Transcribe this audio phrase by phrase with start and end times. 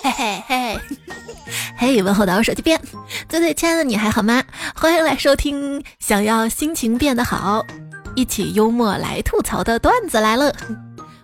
[0.00, 0.80] 嘿嘿嘿，
[1.76, 2.80] 嘿，问候到我手机边，
[3.28, 4.42] 最最亲爱的你还好吗？
[4.74, 7.66] 欢迎来收听，想要心情变得好，
[8.14, 10.54] 一起幽默来吐槽的段子来了。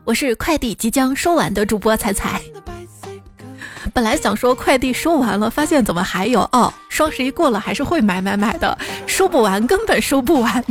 [0.05, 2.41] 我是快递即将收完的主播彩彩。
[3.93, 6.72] 本来想说快递收完了，发现怎么还有哦？
[6.88, 10.64] 双十一过了还是会买买买的，收不完，根本收不完。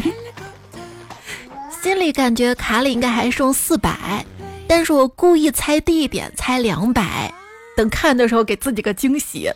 [1.81, 4.25] 心里感觉卡里应该还剩四百，
[4.67, 7.33] 但是我故意猜低一点，猜两百。
[7.75, 9.51] 等看的时候给自己个惊喜，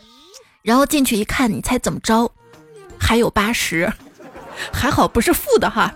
[0.62, 2.30] 然后进去一看，你猜怎么着？
[2.98, 3.92] 还有八十，
[4.72, 5.94] 还好不是负的哈。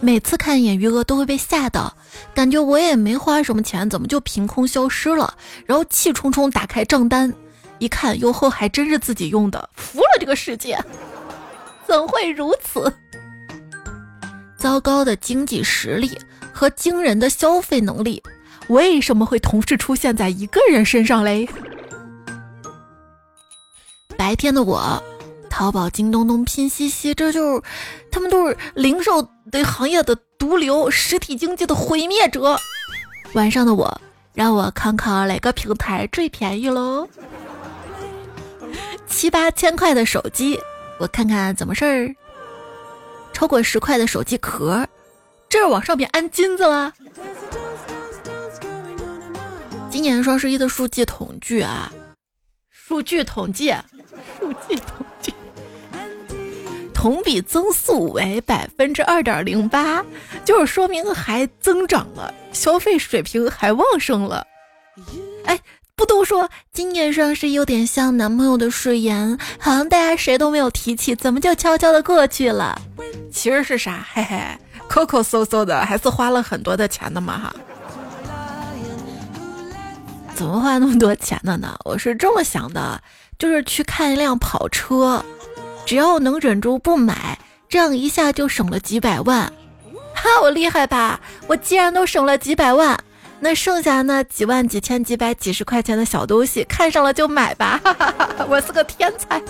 [0.00, 1.96] 每次看一眼余额都会被吓到，
[2.32, 5.36] 感觉我也没花什么钱，怎么就凭空消失了？
[5.66, 7.34] 然后气冲冲打开账单，
[7.80, 10.78] 一看，哟呵，还真是自己用的，服了这个世界，
[11.84, 12.92] 怎会如此？
[14.56, 16.16] 糟糕的经济实力
[16.52, 18.22] 和惊人的消费能力。
[18.68, 21.48] 为什么会同时出现在一个人身上嘞？
[24.16, 25.02] 白天的我，
[25.48, 27.62] 淘宝、京东、东拼夕夕，这就是
[28.10, 32.58] 他们都是零售的行业的毒瘤，实体经济的毁灭者。
[33.34, 34.00] 晚上的我，
[34.34, 37.08] 让我看看哪个平台最便宜喽？
[39.06, 40.60] 七八千块的手机，
[40.98, 42.14] 我看看怎么事儿？
[43.32, 44.86] 超过十块的手机壳，
[45.48, 46.92] 这是往上面安金子了？
[49.98, 51.92] 今年双十一的数据统计啊，
[52.70, 53.74] 数据统计，
[54.38, 55.34] 数据统计，
[56.94, 60.00] 同比增速为百分之二点零八，
[60.44, 64.46] 就是说明还增长了，消费水平还旺盛了。
[65.46, 65.58] 哎，
[65.96, 72.80] 不都说今年双十一有点像男朋友的誓言，好像大家谁都没有提起，怎么就悄悄的过去了？
[73.32, 74.06] 其实是啥？
[74.12, 74.40] 嘿嘿，
[74.88, 77.54] 抠抠搜搜的，还是花了很多的钱的嘛哈。
[80.38, 81.76] 怎么花那么多钱的呢？
[81.84, 83.02] 我是这么想的，
[83.40, 85.20] 就是去看一辆跑车，
[85.84, 87.36] 只要能忍住不买，
[87.68, 89.52] 这样一下就省了几百万。
[90.14, 91.18] 哈，我厉害吧？
[91.48, 92.96] 我既然都省了几百万，
[93.40, 97.80] 那剩下那几万、几千、几百、几十块钱的小东西，看上了就买吧。
[97.82, 99.42] 哈哈哈我是个天才，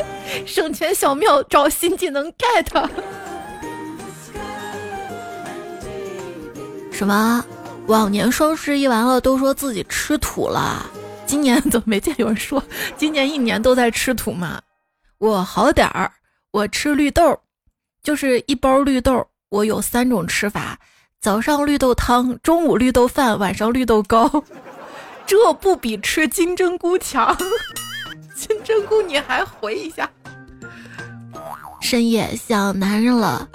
[0.47, 2.89] 省钱小妙招，新技能 get。
[6.91, 7.45] 什么？
[7.88, 10.84] 往年双十一完了都说自己吃土了，
[11.26, 12.62] 今年 怎么没见有人说
[12.97, 14.60] 今年一年都在吃土嘛？
[15.16, 16.12] 我好点儿，
[16.50, 17.41] 我吃绿豆，
[18.03, 20.78] 就是一包绿豆，我有三种吃法：
[21.19, 24.31] 早上绿豆汤，中午绿豆饭，晚上绿豆糕。
[25.26, 27.37] 这不比吃金针菇强？
[28.37, 30.09] 金针菇你还回一下？
[31.81, 33.49] 深夜想男人了，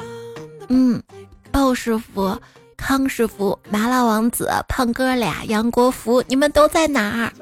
[0.70, 1.02] 嗯，
[1.52, 2.36] 鲍师傅。
[2.86, 7.34] 康师傅、麻辣王子、胖哥俩、杨国福，你们都在哪儿？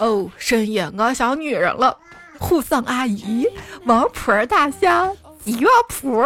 [0.00, 1.96] 哦，深夜我想女人了。
[2.40, 3.46] 护丧阿姨、
[3.84, 5.08] 王婆大虾、
[5.44, 6.20] 鸡药铺、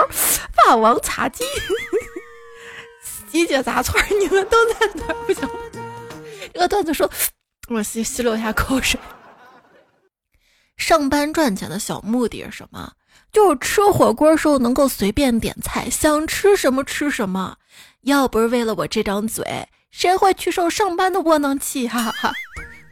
[0.56, 1.44] 霸王茶几、
[3.30, 5.14] 西街杂串，你们都在哪儿？
[5.26, 5.46] 不行，
[6.54, 7.08] 这个段子说，
[7.68, 8.98] 我吸吸了一下口水。
[10.78, 12.90] 上班赚钱的小目的是什么？
[13.30, 17.54] 就是吃火锅时候能够随便点菜，想吃什么吃什么。
[18.02, 21.86] 要不是为了我这张嘴，谁会去受上班的窝囊气？
[21.88, 22.32] 哈哈，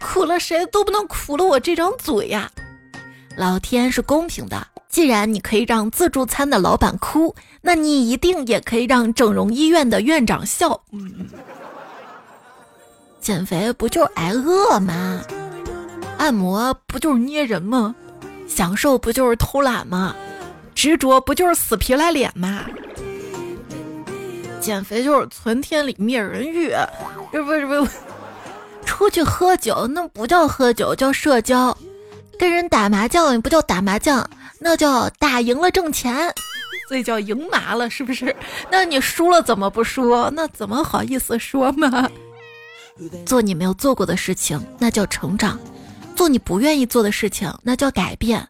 [0.00, 2.50] 苦了谁都不能苦了我这张嘴呀！
[3.36, 10.80] 老天是公平的，既然你可以让自助餐的老板哭，那你一定也可以让整容医院的院长笑。
[13.20, 15.22] 减肥不就是挨饿吗？
[16.18, 17.94] 按摩不就是捏人吗？
[18.48, 20.14] 享受不就是偷懒吗？
[20.74, 22.64] 执着不就是死皮赖脸吗？
[24.66, 26.74] 减肥就是存天理灭人欲，
[27.30, 27.88] 这不不不，
[28.84, 31.72] 出去喝酒那不叫喝酒，叫社交；
[32.36, 34.28] 跟人打麻将也不叫打麻将，
[34.58, 36.34] 那叫打赢了挣钱，
[36.88, 38.34] 所以叫赢麻了，是不是？
[38.68, 40.28] 那你输了怎么不说？
[40.34, 42.10] 那怎么好意思说嘛？
[43.24, 45.56] 做你没有做过的事情，那叫成长；
[46.16, 48.40] 做你不愿意做的事情，那叫改变；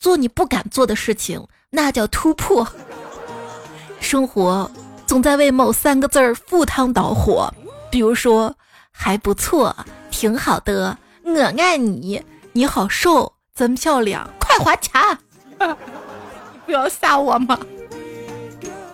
[0.00, 2.66] 做你不敢做的事情，那叫突破。
[4.00, 4.68] 生活。
[5.10, 7.52] 总在为某三个字儿赴汤蹈火，
[7.90, 8.54] 比如说
[8.92, 9.74] 还不错，
[10.08, 12.22] 挺好的，我爱你，
[12.52, 15.02] 你好瘦，真漂亮，快还钱！
[15.58, 15.66] 你
[16.66, 17.58] 不要吓我嘛！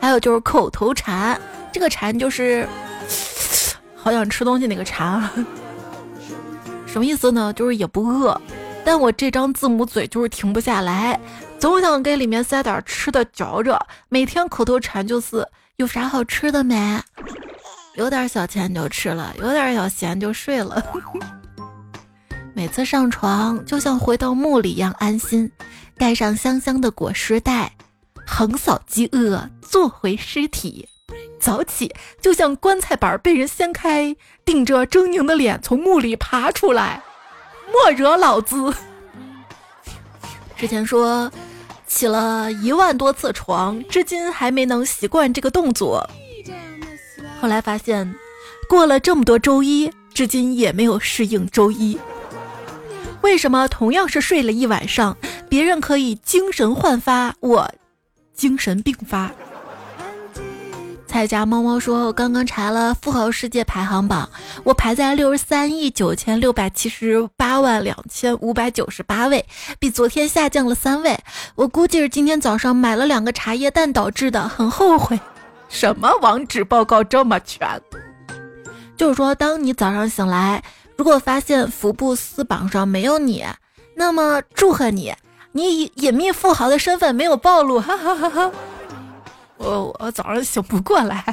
[0.01, 1.39] 还有就是口头禅，
[1.71, 2.67] 这个禅就是
[3.95, 5.21] 好想吃东西那个馋，
[6.89, 7.53] 什么意思呢？
[7.53, 8.41] 就是也不饿，
[8.87, 11.21] 但我这张字母嘴就是停不下来，
[11.59, 13.79] 总想给里面塞点吃的嚼着，
[14.09, 15.47] 每天口头禅就是。
[15.77, 16.99] 有啥好吃的没？
[17.97, 20.83] 有点小钱就吃了，有点小闲就睡了。
[22.55, 25.51] 每次上床就像回到墓里一样安心，
[25.99, 27.71] 盖上香香的裹尸袋，
[28.27, 30.89] 横扫饥饿，做回尸体。
[31.39, 37.03] 早起就像棺材板被人掀开，顶着狰狞的脸从墓里爬出来，
[37.71, 38.75] 莫惹老子。
[40.57, 41.31] 之前说
[41.87, 46.09] 起了一万多次床，至今还没能习惯这个动作。
[47.41, 48.15] 后来发现，
[48.69, 51.99] 过了这么多周一，至今也没有适应周一。
[53.23, 55.17] 为什么同样是睡了一晚上，
[55.49, 57.71] 别人可以精神焕发，我
[58.35, 59.33] 精神病发？
[61.17, 64.29] 蔡家猫猫说：“我刚刚查了富豪世界排行榜，
[64.65, 69.43] 我排在六十三亿九千六百七十八万两千五百九十八位，
[69.79, 71.19] 比昨天下降了三位。
[71.55, 75.19] 我估计是今天早上买了两个茶叶蛋导致的，很后悔。
[75.71, 77.67] 什么网址报告这么全？
[78.95, 80.63] 就是说，当你早上醒来，
[80.99, 83.43] 如果发现福布斯榜上没有你，
[83.95, 85.15] 那么祝贺你，
[85.53, 87.81] 你隐隐秘富豪的身份没有暴露。
[87.81, 88.51] 哈哈哈哈。”
[89.59, 91.25] 我我早上醒不过来，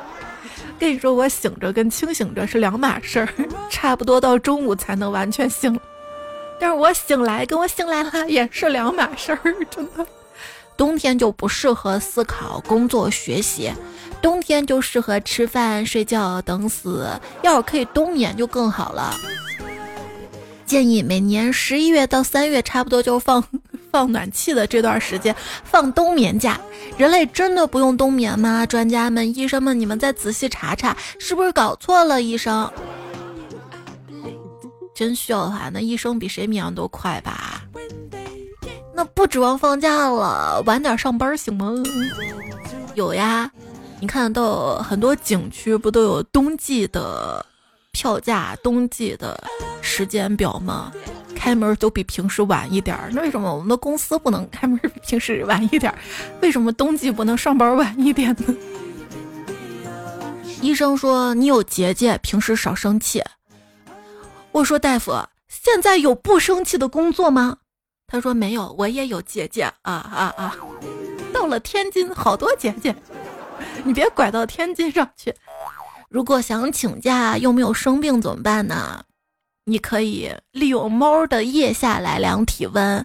[0.78, 3.28] 跟你说，我醒着跟清醒着是两码事儿，
[3.70, 5.78] 差不多到中午才能完全醒。
[6.60, 9.40] 但是我醒来跟我醒来了也是两码事儿，
[9.70, 10.06] 真的。
[10.76, 13.72] 冬天就不适合思考、工作、学习，
[14.22, 17.08] 冬天就适合吃饭、睡觉、等死。
[17.42, 19.12] 要是可以冬眠就更好了。
[20.64, 23.42] 建议每年十一月到三月，差不多就放。
[23.98, 25.34] 放暖气的这段时间
[25.64, 26.56] 放冬眠假，
[26.96, 28.64] 人类真的不用冬眠吗？
[28.64, 32.22] 专家们、医生们，你们再仔细查查，是不是搞错了？
[32.22, 32.70] 医生，
[34.94, 37.64] 真需要的话，那医生比谁绵羊都快吧？
[38.94, 41.74] 那不指望放假了，晚点上班行吗？
[42.94, 43.50] 有呀，
[43.98, 47.44] 你看都有很多景区不都有冬季的
[47.90, 49.42] 票价、冬季的
[49.82, 50.92] 时间表吗？
[51.48, 55.96] 开门都比平时晚一点儿，那为什么我们的公司不能开门比平时晚一点儿？
[56.42, 58.54] 为什么冬季不能上班晚一点呢？
[60.60, 63.24] 医生说你有结节，平时少生气。
[64.52, 67.56] 我说大夫，现在有不生气的工作吗？
[68.06, 70.54] 他说没有，我也有结节啊啊啊！
[71.32, 72.94] 到了天津，好多结节，
[73.84, 75.34] 你别拐到天津上去。
[76.10, 79.02] 如果想请假又没有生病怎么办呢？
[79.68, 83.04] 你可以利用猫的腋下来量体温，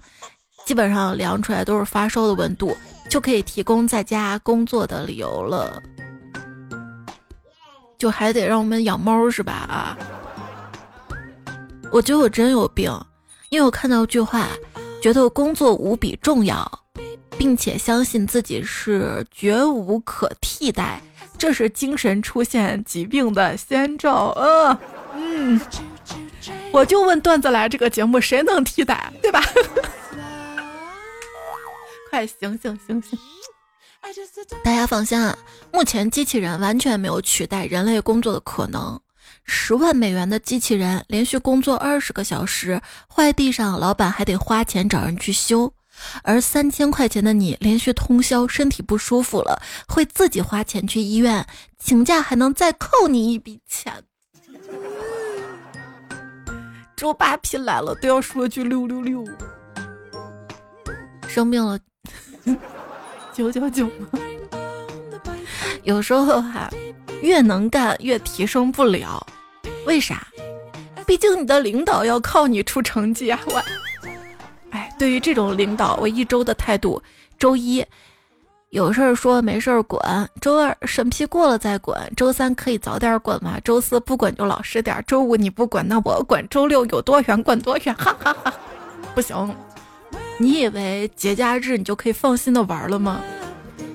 [0.65, 2.73] 基本上量出来都是发烧的温度，
[3.09, 5.83] 就可以提供在家工作的理由了。
[7.97, 9.51] 就还得让我们养猫是吧？
[9.51, 9.97] 啊，
[11.91, 12.89] 我觉得我真有病，
[13.49, 14.47] 因为我看到一句话，
[15.01, 16.65] 觉得工作无比重要，
[17.37, 21.01] 并且相信自己是绝无可替代，
[21.37, 24.29] 这是精神出现疾病的先兆。
[24.37, 24.79] 呃，
[25.13, 25.59] 嗯。
[26.73, 29.39] 我就问段子来这个节目谁能替代，对吧？
[32.09, 33.19] 快醒醒醒醒！
[34.63, 35.37] 大家放心啊，
[35.71, 38.99] 目前机器人完全没有取代人类工作的可能。
[39.43, 45.71] 十万美元的机器人连续工作二十个小时，坏地上老板还得花钱找人去修；
[46.23, 51.45] 而三千块钱的你连续通宵，身体不舒服了，会自己花钱去医院，
[51.77, 54.03] 请假还能再扣你一笔钱。
[56.95, 59.25] 周扒皮来了都要说句六六六，
[61.27, 61.77] 生病了
[63.33, 64.19] 九九九吗？
[65.83, 66.69] 有时候哈，
[67.21, 69.25] 越能干越提升不了，
[69.85, 70.25] 为啥？
[71.05, 73.37] 毕竟你的领导要靠你出成绩啊！
[73.47, 73.61] 我，
[74.69, 77.01] 哎，对于这种领导，我一周的态度：
[77.37, 77.85] 周一。
[78.73, 80.01] 有事儿说没事儿滚，
[80.41, 88.51] 周二审批过了再滚，周三可以早点滚嘛，周四不滚就老实点，周五你不滚那我滚，周六有多远滚多远，哈哈哈！
[89.13, 89.55] 不行，
[90.39, 93.21] 你以为节假日你就可以放心的玩了吗？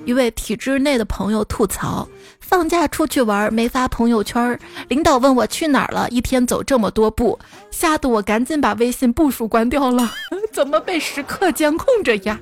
[0.05, 2.07] 一位体制内的朋友吐槽，
[2.39, 4.57] 放假出去玩没发朋友圈，
[4.87, 7.37] 领导问我去哪儿了，一天走这么多步，
[7.69, 10.09] 吓得我赶紧把微信步数关掉了，
[10.53, 12.39] 怎么被时刻监控着呀？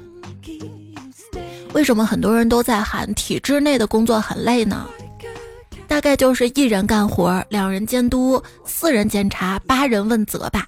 [1.74, 4.88] 为什么很多人都在喊体制内的工作很累呢？
[5.88, 10.67] 大概就是一人干活，两人监督，四人检查，八人问责吧。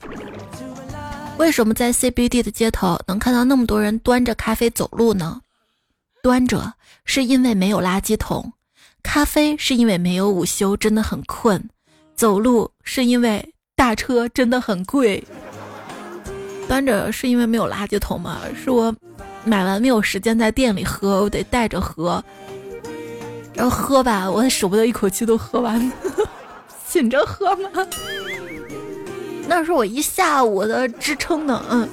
[1.37, 5.41] 为什么在 CBD 的街头能看到那么多人端着咖啡走路呢？
[6.21, 6.73] 端着
[7.05, 8.53] 是因为没有垃圾桶，
[9.01, 11.59] 咖啡是因为没有午休，真的很困；
[12.15, 15.23] 走路是因为大车真的很贵。
[16.67, 18.39] 端着是因为没有垃圾桶吗？
[18.63, 18.93] 是我。
[19.45, 22.23] 买完没有时间在店里喝，我得带着喝。
[23.53, 25.91] 然后喝吧，我也舍不得一口气都喝完，
[26.87, 27.69] 醒着喝吗？
[29.47, 31.65] 那是我一下午的支撑呢。
[31.69, 31.89] 嗯。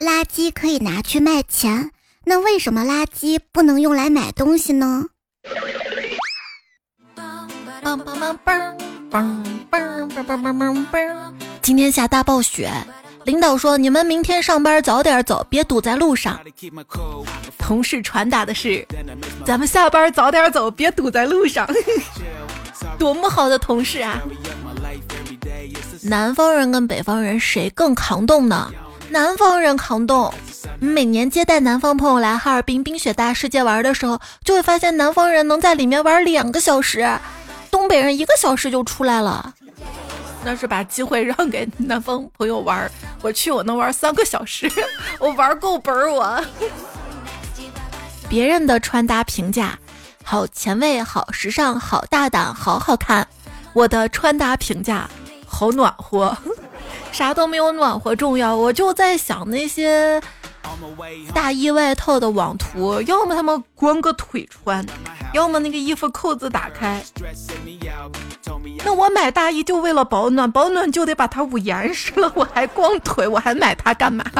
[0.00, 1.90] 垃圾可以拿去卖钱，
[2.24, 5.06] 那为什么垃圾不能用来买东西呢？
[11.68, 12.72] 今天下大暴雪，
[13.24, 16.40] 领导说你们明天上班早点走，别堵在路上。
[17.58, 18.82] 同事传达的是，
[19.44, 21.68] 咱们下班早点走，别堵在路上。
[22.98, 24.18] 多么好的同事啊！
[26.00, 28.72] 南方人跟北方人谁更抗冻呢？
[29.10, 30.32] 南方人抗冻。
[30.80, 37.06] 每年接待南方朋友来哈尔滨冰雪大世界玩的时候，就会发现南方人能在里面玩两个小时，
[37.70, 39.52] 东北人一个小时就出来了。
[40.44, 42.90] 那是把机会让给南方朋友玩，
[43.22, 44.70] 我去我能玩三个小时，
[45.18, 46.42] 我玩够本儿我。
[48.28, 49.78] 别人的穿搭评价：
[50.22, 53.26] 好前卫，好时尚，好大胆，好好看。
[53.72, 55.08] 我的穿搭评价：
[55.46, 56.36] 好暖和，
[57.12, 58.56] 啥都没有暖和重要。
[58.56, 60.20] 我就在想那些。
[61.34, 64.84] 大衣外套的网图，要么他们光个腿穿，
[65.32, 67.02] 要么那个衣服扣子打开。
[68.84, 74.24] 那我买大衣就为了保暖，保暖就得把它捂严实了，我还光腿，我还买它干嘛？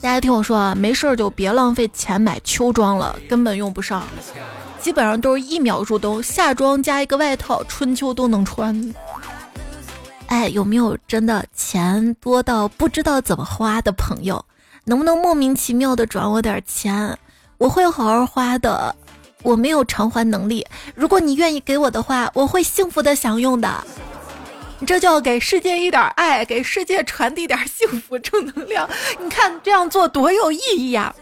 [0.00, 4.02] 大家听我说啊，没事儿就别浪费钱买秋装了，根本用不上，
[4.80, 8.94] 基本上都是一秒入冬，夏装加一个外套，春秋都能穿。
[10.28, 14.44] 哎，有没有真的钱多到不知道怎么花的朋友？
[14.84, 17.16] 能不能莫名其妙的转我点钱？
[17.58, 18.94] 我会好好花的。
[19.42, 23.84] 我没有偿还能力，如果你愿意给我的话，我会幸福的享用的。
[24.84, 28.88] 这叫给世界一点爱，给世界传递点幸福正能量。
[29.20, 31.14] 你看这样做多有意义呀！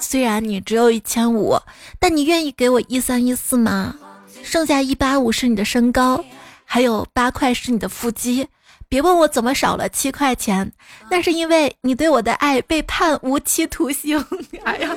[0.00, 1.56] 虽然你只有一千五，
[2.00, 3.94] 但你愿意给我一三一四吗？
[4.42, 6.24] 剩下一八五是你的身高。
[6.70, 8.46] 还有八块是你的腹肌，
[8.90, 10.70] 别问我怎么少了七块钱，
[11.10, 14.22] 那是因为你对我的爱被判无期徒刑。
[14.64, 14.94] 哎呀，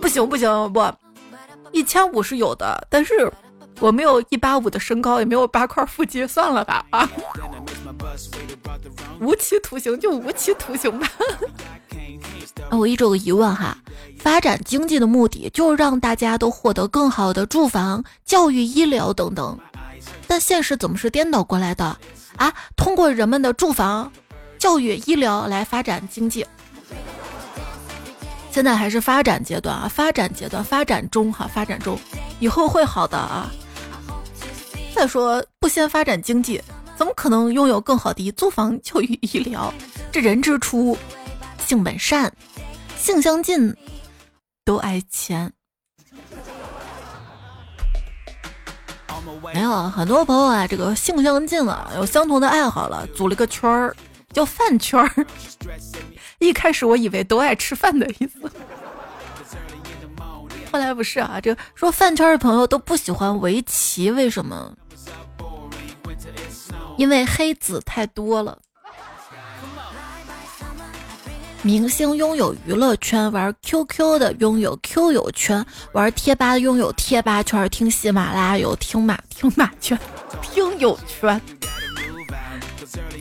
[0.00, 0.82] 不行不行不，
[1.70, 3.30] 一千五是有的，但是
[3.78, 7.10] 我没有一八五的身高，也没有八块腹肌，算了吧啊！
[9.20, 11.06] 无期徒刑就无期徒刑吧。
[12.72, 13.76] 我一直有个疑问哈，
[14.18, 19.58] 发展经济的目的就是让大家都获得更好的住房、教育、医疗等等。
[20.26, 21.84] 但现实怎么是颠倒过来的
[22.36, 22.52] 啊？
[22.76, 24.10] 通过人们的住房、
[24.58, 26.46] 教育、医疗来发展经济，
[28.50, 29.88] 现在还是发展阶段啊！
[29.88, 31.98] 发展阶段，发展中哈，发展中，
[32.40, 33.50] 以后会好的啊！
[34.94, 36.62] 再说不先发展经济，
[36.96, 39.72] 怎么可能拥有更好的住房、 教育、医疗？
[40.12, 40.96] 这人之初，
[41.66, 42.32] 性本善，
[42.96, 43.74] 性相近，
[44.64, 45.52] 都爱钱。
[49.52, 53.94] 没有很多朋友啊，这个性相近了，有相同的爱好了，组了个圈儿，
[54.32, 55.26] 叫饭圈儿。
[56.38, 58.50] 一开始我以为都爱吃饭的意思，
[60.70, 64.74] 后来不是啊，这说饭圈的朋友都不喜欢围棋，为什么？
[66.96, 68.58] 因为黑子太多了。
[71.64, 79.98] 明星拥有娱乐圈，玩 QQ 的拥有 Q 友圈，玩贴吧拥有贴吧圈，听喜马拉雅有听马听马圈，
[80.42, 81.40] 听友圈。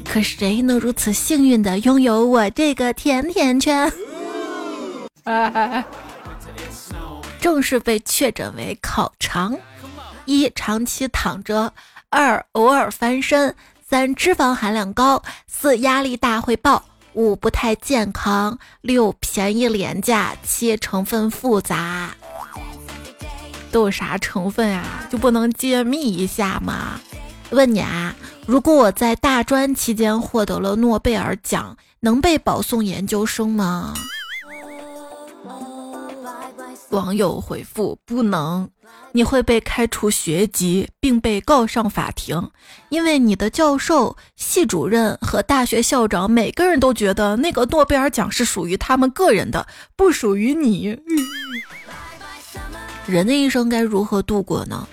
[0.04, 3.90] 可谁能如此幸运的拥有我这个甜甜圈？
[7.40, 9.58] 正式被确诊为烤肠：
[10.26, 11.72] 一、长期躺着；
[12.10, 13.54] 二、偶尔翻身；
[13.88, 16.84] 三、脂肪含量高；四、压力大会爆。
[17.14, 22.10] 五不太健康，六便宜廉价，七成分复杂，
[23.72, 25.08] 都有啥成分啊？
[25.12, 27.00] 就不能揭秘一下吗？
[27.52, 28.16] 问你啊，
[28.48, 33.94] 如果我在大专期间获得了诺贝尔奖，能被保送研究生吗？
[36.90, 38.70] 网友回复不能。
[39.12, 42.50] 你会被开除学籍，并被告上法庭，
[42.90, 51.00] 因为你的教授、系主任和大学校长每个人都觉得那个诺贝尔奖是属于他们个人的，不属于你。
[53.06, 54.88] 人的一生该如何度过呢？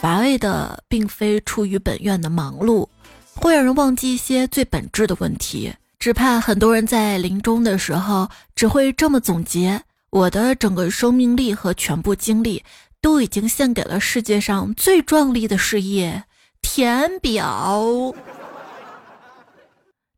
[0.00, 2.88] 乏味的并非出于本院的忙碌，
[3.34, 5.72] 会让人忘记一些最本质的问题。
[5.98, 12.62] 只怕很多人在临终的时候只会这么总结：我的整个生命力和全部精力。
[13.02, 16.22] 都已经献给了世界上最壮丽的事业——
[16.62, 18.14] 填表。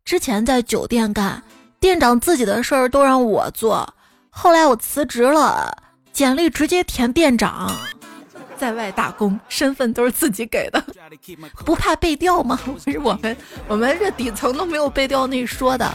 [0.05, 1.43] 之前在酒店干，
[1.81, 3.95] 店长自己的事儿都让我做。
[4.29, 5.77] 后来我辞职了，
[6.13, 7.75] 简历直接填店长。
[8.57, 10.85] 在外打工，身份都是自己给的，
[11.65, 12.61] 不怕被调吗？
[12.65, 13.37] 不是我们，
[13.67, 15.93] 我们这底层都没有被调那说的。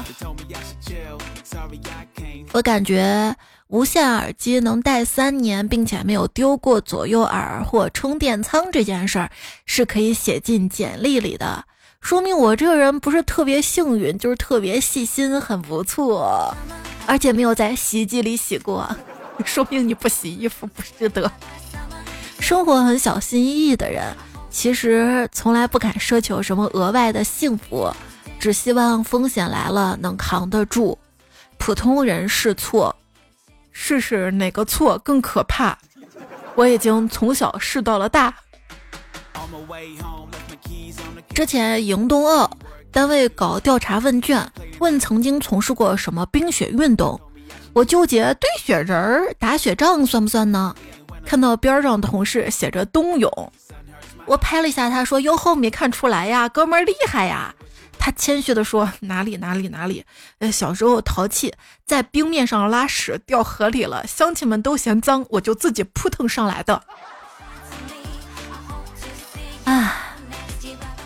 [2.52, 3.34] 我感觉
[3.70, 9.30] 无线耳机能戴三年，并且没有丢过左右耳或充电仓这件事儿，
[9.64, 11.66] 是可以写进简历里的。
[12.02, 16.52] 说明我这个人不是特别幸运，就是特别细心，很不错，
[17.06, 18.90] 而且没有在洗衣机里洗过，
[19.46, 21.32] 说明你不洗衣服不值得。
[22.40, 24.04] 生活很小心翼翼的人，
[24.50, 27.88] 其实从来不敢奢求什么额外的幸福，
[28.40, 30.98] 只希望风险来了能扛得住。
[31.60, 32.96] 普通人试错，
[33.82, 35.76] 试试哪个错更可怕？
[36.54, 38.32] 我已经从小试到了大。
[41.34, 42.52] 之前迎冬奥，
[42.92, 44.46] 单位搞调查问卷，
[44.80, 47.20] 问曾经从事过什么冰雪运动。
[47.72, 50.76] 我纠结堆雪人儿、打雪仗算不算呢？
[51.26, 53.32] 看到边上同事写着冬泳，
[54.26, 57.56] 我拍了一下他，说：“哟吼，没看出来呀，哥们儿厉害呀。”
[58.00, 60.04] 他谦虚地说：“哪里哪里哪里，
[60.40, 61.54] 呃，小时候淘气，
[61.86, 66.82] 在冰面上拉屎掉河里了，乡亲们都嫌脏，我就自己扑腾上来的。”
[69.66, 70.06] 啊。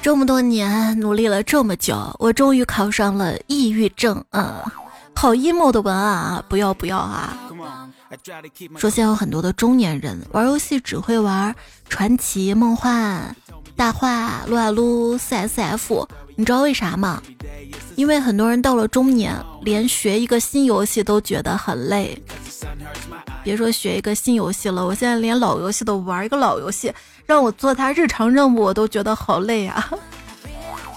[0.01, 4.21] 这么多年努力了这么久，我终于考上了抑郁症。
[4.31, 4.61] 嗯，
[5.15, 6.43] 好 emo 的文案啊！
[6.49, 7.37] 不要不要啊！
[8.77, 11.55] 首先有很多的中年人玩游戏只会玩
[11.87, 13.33] 传奇、梦幻、
[13.75, 17.21] 大话、撸啊撸、CSF，你知道为啥吗？
[17.95, 22.17] 因为很多人到了中年，连学一个新游戏都觉得很累。
[23.43, 26.93] 别说学一个新游戏了，我现在连老游戏都玩一个老游戏。
[27.25, 29.89] 让我做他日常任务，我都觉得好累啊！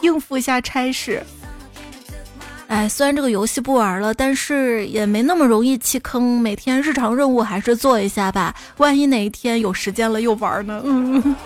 [0.03, 1.23] 应付一下差事。
[2.69, 6.41] 哎，虽然这个游戏不玩了，但是也没那么容易弃坑。
[6.41, 10.81] 每天日常任务还是做一下吧，万一哪一天有时间了又玩呢？
[10.85, 11.37] 嗯。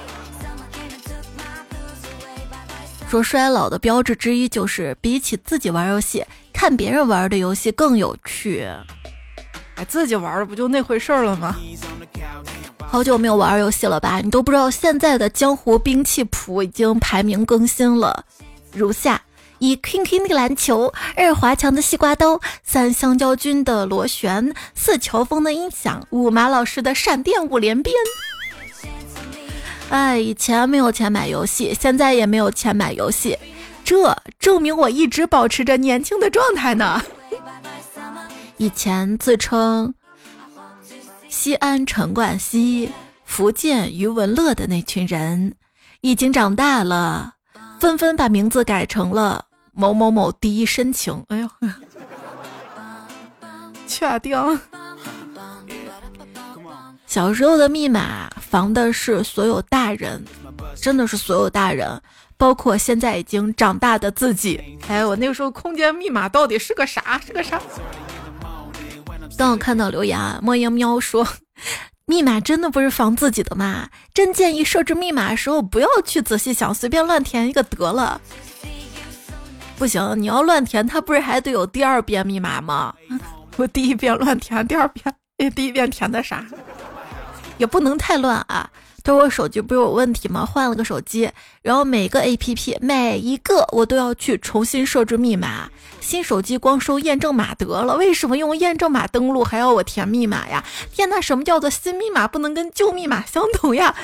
[3.11, 8.65] 说衰老的标志之一就是比起自己玩游戏，看别人玩的游戏更有趣。
[9.75, 11.57] 哎，自己玩的不就那回事了吗？
[12.79, 14.21] 好久没有玩游戏了吧？
[14.21, 18.25] 你都不知道现在的江湖兵器谱已经排名更新了，
[18.73, 19.21] 如下：
[19.59, 27.93] 一 King King 的篮球，二华强的西瓜刀，三香蕉君的螺旋，四乔峰的音响，五马老师的闪电五连鞭。
[29.91, 33.37] 哎，以前没有钱买游戏，现在也没有钱买游戏，
[33.85, 37.03] 这证明我一直保持着年轻的状态呢。
[38.57, 39.95] 以前自称。
[41.29, 42.91] 西安陈冠希、
[43.25, 45.55] 福建余文乐的那群人，
[46.01, 47.35] 已经长大了，
[47.79, 51.25] 纷纷把名字改成了某某某第一深情。
[51.29, 51.49] 哎呦，
[53.87, 54.61] 确定？
[57.07, 60.21] 小时候的密码防的是所有大人，
[60.75, 62.03] 真的是所有大人，
[62.37, 64.61] 包括现在已经长大的自己。
[64.89, 67.21] 哎，我那个时候空间密码到底是个啥？
[67.25, 67.61] 是个啥？
[69.39, 71.25] 当我看到留言，莫言喵说
[72.07, 73.89] ：“密码真的不是防自己的吗？
[74.13, 78.21] 真建议设置密码的时候不要去仔细想，随便乱填一个得了。
[79.79, 82.93] 不行，你要乱填，它不是还得有第二遍密码吗？
[83.57, 86.45] 我第一遍乱填，第二遍，哎，第一遍填的啥？
[87.61, 88.69] 也不能太乱啊。”
[89.03, 90.45] 他说我手机不是有问题吗？
[90.45, 91.31] 换了个手机，
[91.63, 95.71] 然后每个 A P P 每一个我都要去重新设置密码。
[96.01, 100.63] 新手机光收验证码得了，为什么用验证码登录还要我填密码呀？
[100.93, 103.95] 天呐，什么叫做新密码不能跟旧密码相同呀？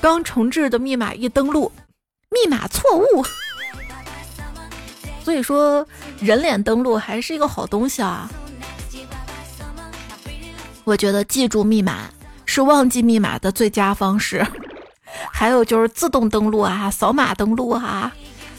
[0.00, 1.70] 刚重置的密码一登录，
[2.30, 3.24] 密码错误。
[5.22, 5.86] 所以说，
[6.18, 8.28] 人脸登录还是一个好东西啊。
[10.82, 12.10] 我觉得记住密码。
[12.52, 14.44] 是忘记密码的最佳方式，
[15.30, 18.12] 还有就是自动登录啊，扫码登录啊，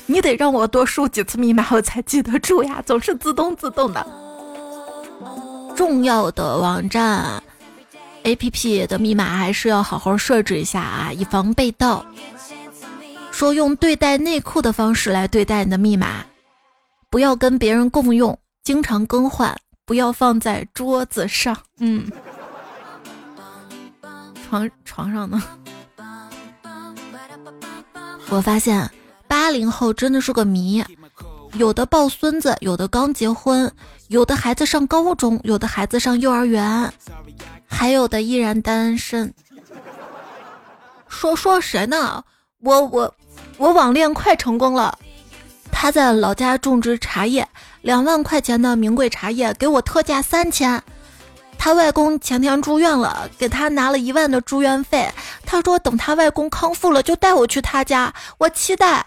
[0.06, 4.08] 你得让我多输几次密码我才记得住呀，总是自动自动的。
[5.75, 7.43] 重要的网站、
[8.23, 12.06] APP 的密码还是要好好设置一下啊，以防被盗。
[13.30, 16.23] 说用对待内裤的方式来对待你的密码，
[17.10, 19.54] 不要跟别人共用，经常更换，
[19.86, 21.58] 不要放在桌子上。
[21.80, 22.10] 嗯。
[24.51, 25.41] 床床上呢？
[28.27, 28.91] 我发现
[29.25, 30.83] 八零后真的是个谜，
[31.53, 33.71] 有的抱孙子，有的刚结婚，
[34.09, 36.91] 有的孩子上高中，有的孩子上幼儿园，
[37.65, 39.33] 还有的依然单身。
[41.07, 42.21] 说说谁呢？
[42.59, 43.15] 我我
[43.55, 44.99] 我网恋快成功了，
[45.71, 47.47] 他在老家种植茶叶，
[47.83, 50.83] 两万块钱的名贵茶叶给我特价三千。
[51.63, 55.08] 他外公前天住院了，给他拿了一万的住院费。
[55.45, 59.06] 他说等他外公康复了就带我去他家，我期待。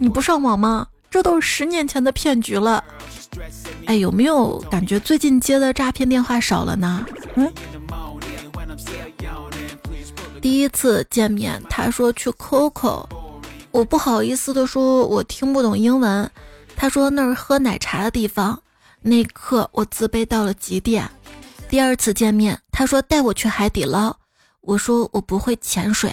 [0.00, 0.88] 你不上网吗？
[1.08, 2.82] 这都是十年前的骗局了。
[3.84, 7.06] 哎，有没有感觉最近接的诈骗电话少了呢？
[7.36, 7.48] 嗯。
[10.42, 13.06] 第一次见面，他说去 Coco，
[13.70, 16.28] 我不好意思的说，我听不懂英文。
[16.74, 18.60] 他说那是喝奶茶的地方，
[19.08, 21.08] 那一刻我自卑到了极点。
[21.68, 24.12] 第二次见面，他说带我去海底捞，
[24.62, 26.12] 我说我不会潜水。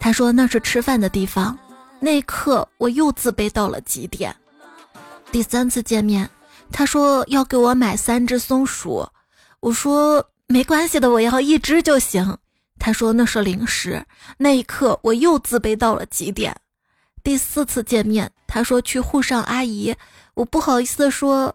[0.00, 1.56] 他说那是吃饭的地方，
[2.00, 4.34] 那一刻我又自卑到了极点。
[5.30, 6.28] 第三次见面，
[6.72, 9.08] 他说要给我买三只松鼠，
[9.60, 12.36] 我说没关系的，我要一只就行。
[12.76, 14.04] 他说那是零食，
[14.38, 16.56] 那一刻我又自卑到了极点。
[17.22, 19.94] 第四次见面，他说去沪上阿姨，
[20.34, 21.54] 我不好意思说，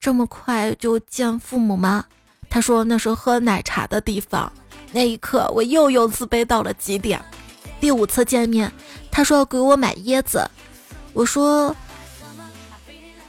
[0.00, 2.04] 这么快就见父母吗？
[2.50, 4.52] 他说那是喝奶茶的地方，
[4.92, 7.22] 那一刻我又又自卑到了极点。
[7.80, 8.72] 第五次见面，
[9.10, 10.48] 他说要给我买椰子，
[11.12, 11.74] 我说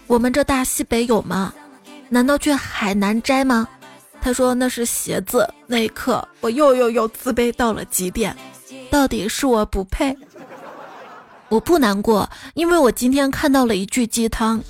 [0.08, 1.54] 我们这大西北有吗？
[2.10, 3.68] 难道去海南摘吗？
[4.22, 8.36] 他说那是鞋子，那一刻我又又又自卑到了极点，
[8.92, 10.16] 到底是我不配。
[11.50, 14.62] 我不难过，因为我今天看到了一句鸡汤。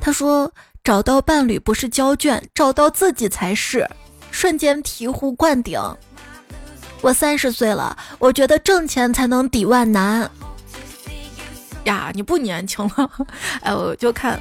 [0.00, 0.50] 他说
[0.84, 3.88] ：“找到伴侣不是交卷，找到自己才是。”
[4.32, 5.78] 瞬间醍醐灌顶。
[7.02, 10.30] 我三十岁了，我觉得挣钱才能抵万难。
[11.84, 13.10] 呀，你不年轻了。
[13.60, 14.40] 哎，我就看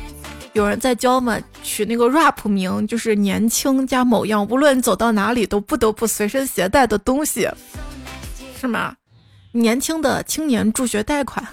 [0.53, 7.49] 有人在教嘛，取那个 rap 名，就是年轻加某样，无论走到哪里都不得不随身携带的东西，
[8.59, 8.95] 是吗？
[9.51, 11.45] 年轻的青年助学贷款，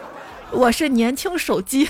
[0.52, 1.88] 我是年轻手机。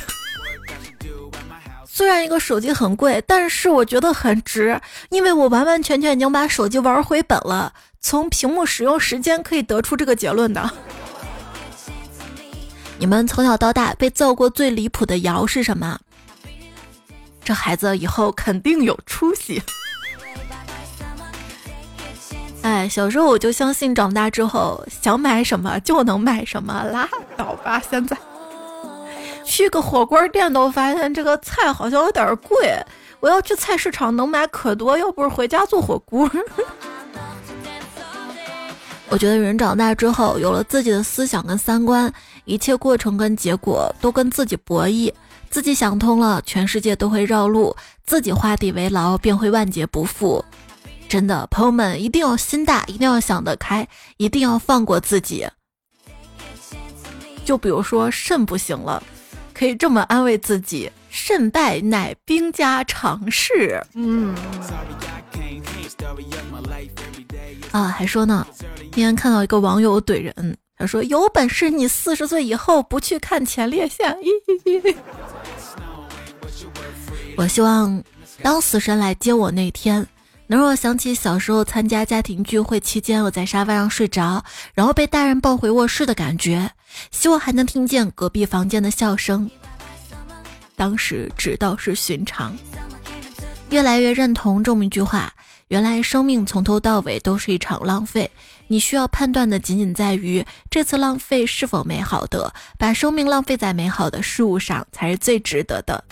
[2.00, 7.74] 虽然一个手机很贵，但是我觉得很值，因为我完完全全已经把手机玩回本了。
[8.00, 10.70] 从屏幕使用时间可以得出这个结论的。
[12.96, 15.98] 你们从小到大被造过最离谱的谣是什么？
[17.44, 19.62] 这孩子以后肯定有出息。
[22.62, 27.78] 哎，小时候我就相信，长大之后想买什么就能买什么，拉倒吧！
[27.90, 28.16] 现在
[29.50, 32.80] 去个火锅店都发现这个菜好像有点贵，
[33.18, 36.30] 我要去菜市场能买可多，要不是回家做火锅。
[39.10, 42.12] 我觉得人长大之后有了自己的思想跟三观，
[42.44, 45.12] 一切过程跟结果都跟自己博弈，
[45.50, 47.74] 自己想通了，全世界都会绕路；
[48.06, 50.44] 自己画地为牢，便会万劫不复。
[51.08, 55.44] 真的，朋友们一定要心大，一定要想得开，一定要放过自己。
[57.44, 59.02] 就比如说肾不行了，
[59.60, 63.78] 可以这么安慰自己：胜败乃兵家常事。
[63.92, 64.34] 嗯。
[67.70, 68.46] 啊，还说呢，
[68.90, 74.16] 今天看到一个网友怼人，他说：“有本事你四十岁以后不去看前列腺。”
[77.36, 78.02] 我希望
[78.42, 80.06] 当死神来接我那天。
[80.50, 86.68] 能让我想起小时候参加家庭聚会期间，我在沙发上睡着，然后被大人抱回卧室的感觉。
[87.12, 89.48] 希望还能听见隔壁房间的笑声。
[90.74, 92.52] 当时只道是寻常。
[93.68, 95.32] 越来越认同这么一句话：
[95.68, 98.28] 原来生命从头到尾都是一场浪费。
[98.66, 102.52] 你需要判断的仅仅在于这次浪费是否美好的。
[102.76, 106.02] 把生命浪费在美好的事物上，才是最值得的。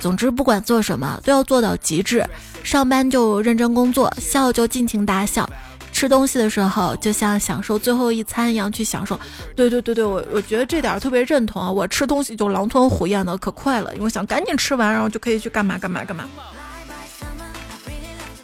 [0.00, 2.24] 总之，不管做什么，都要做到极致。
[2.62, 5.48] 上班就认真工作，笑就尽情大笑。
[5.90, 9.18] 吃东西的时候，就像享受最后一餐一样去享受。
[9.56, 11.68] 对对对对，我我觉得这点特别认同啊！
[11.70, 16.28] 我吃东西就狼吞虎咽的，可快了，因为想赶紧吃完，然后就可以去干嘛干嘛干嘛。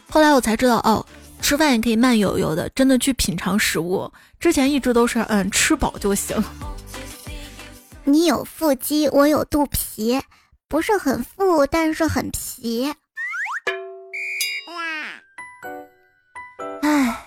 [0.09, 1.05] 后来我才知道，哦，
[1.41, 4.11] 吃饭也可以慢悠悠的，真的去品尝食物。
[4.37, 6.35] 之前一直都是，嗯，吃饱就行。
[8.03, 10.19] 你有腹肌，我有肚皮。
[10.75, 12.93] 不是很富，但是很皮。
[16.81, 17.17] 唉，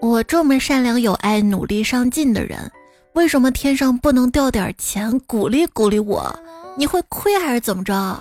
[0.00, 2.72] 我这么善良、有爱、努力上进的人，
[3.12, 6.36] 为什么天上不能掉点钱鼓励鼓励我？
[6.76, 8.20] 你会亏还是怎么着？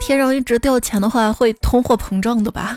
[0.00, 2.76] 天上一直掉钱的话，会通货膨胀的吧？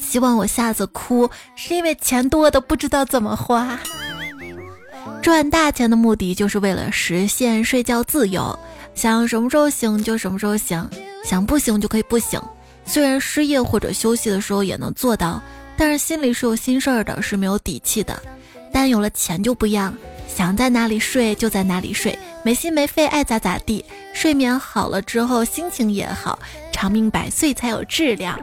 [0.00, 3.78] 希望我下次哭是因为钱多的不知道怎么花。
[5.22, 8.58] 赚大钱的目的就是为了实现睡觉自由，
[8.94, 10.88] 想什么时候醒就什么时候醒，
[11.24, 12.40] 想不醒就可以不醒。
[12.84, 15.42] 虽然失业或者休息的时候也能做到，
[15.76, 18.20] 但是心里是有心事儿的，是没有底气的。
[18.72, 19.96] 但有了钱就不一样，
[20.28, 26.38] 想在哪里睡就在哪里睡，没心没肺爱咋咋地，睡眠好了之后心情也好，
[26.72, 28.38] 长命百岁才有质量。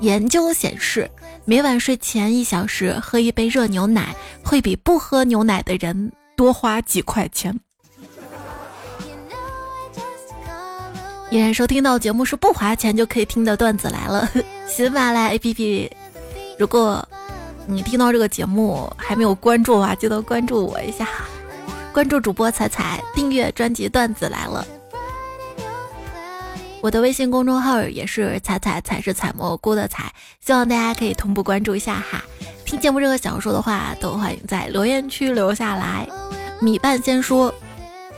[0.00, 1.10] 研究显示，
[1.50, 7.58] 每晚睡前一小时喝一杯热牛奶，会比不喝牛奶的人多花几块钱。
[11.28, 14.30] 依然收听到节目是不花钱就可以听的段子来了，
[14.68, 15.90] 喜马拉雅 APP。
[16.56, 17.04] 如果
[17.66, 21.08] 你听到这个节目还没有关注啊，记得关注我一下，
[21.92, 24.64] 关注主播彩彩，订阅专辑段子来了。
[26.82, 32.22] 我的微信公众号也是彩彩彩是采蘑菇的彩，希望大家可以同步关注一下哈。
[32.64, 36.08] 听节目任何想说的话，都欢迎在留言区留下来。
[36.58, 37.54] 米半仙说，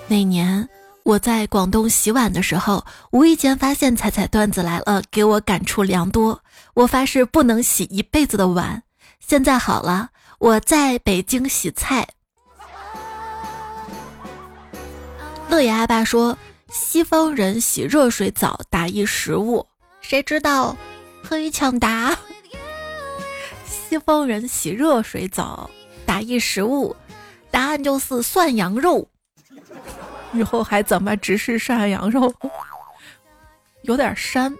[0.06, 0.68] 那年
[1.02, 6.40] 我在广东洗碗的时候，无意间发现彩彩段子来了，给我感触良多。
[6.74, 8.84] 我发誓不能洗一辈子的碗。
[9.18, 12.06] 现在好了，我在北京洗菜。
[15.48, 16.38] 乐爷阿爸说。
[16.72, 19.66] 西方人洗热水澡打一食物，
[20.00, 20.74] 谁知道
[21.22, 22.18] 可以抢答？
[23.66, 25.68] 西方人洗热水澡
[26.06, 26.96] 打一食物，
[27.50, 29.06] 答案就是涮羊肉。
[30.32, 32.32] 以后还怎么直视涮羊肉？
[33.82, 34.56] 有点膻。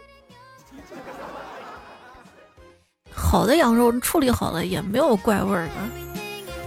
[3.10, 5.72] 好的羊肉处理好了也没有怪味儿的。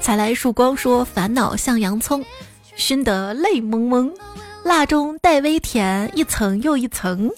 [0.02, 2.26] 才来一束光说：烦恼像洋葱，
[2.76, 4.12] 熏得泪蒙蒙。
[4.66, 7.30] 辣中带微甜，一层又一层。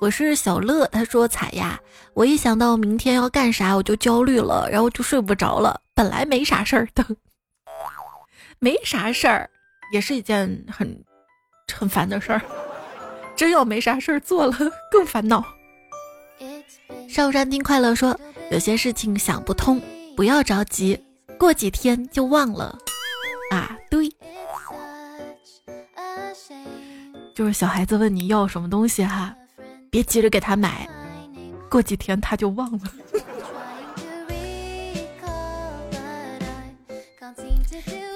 [0.00, 1.78] 我是小乐，他说彩呀，
[2.14, 5.78] 我一想到明天要干啥，我就焦虑了，然后就睡不着了。
[5.92, 7.04] 本来没啥事儿的，
[8.60, 9.50] 没啥事儿，
[9.92, 11.04] 也是一件很
[11.70, 12.40] 很烦的事儿。
[13.36, 14.56] 真要没啥事儿做了，
[14.90, 15.44] 更烦恼。
[17.10, 18.18] 上山听快乐说，
[18.50, 19.78] 有些事情想不通，
[20.16, 20.98] 不要着急，
[21.38, 22.78] 过几天就忘了。
[27.34, 29.34] 就是小孩子问你要什么东西哈，
[29.90, 30.86] 别急着给他买，
[31.70, 32.80] 过几天他就忘了。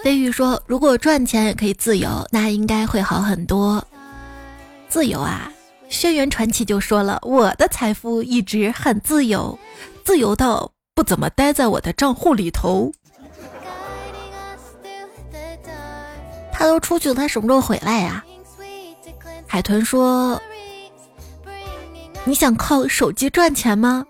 [0.04, 3.84] 飞宇说：“如果赚钱也可以自由，那应该会好很多。
[4.88, 5.52] 自由啊！”
[5.88, 9.58] 轩辕传奇就说了：“我的财富一直很自由，
[10.04, 12.92] 自由到不怎么待在我的账户里头。”
[16.52, 18.24] 他都出去了，他什么时候回来呀？
[19.46, 20.40] 海豚说
[22.24, 24.04] ：“你想靠手机赚钱吗？